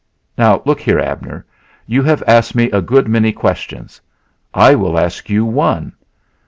[0.35, 1.45] Now, look here, Abner,
[1.85, 4.01] you have asked me a good many questions.
[4.51, 5.93] I will ask you one.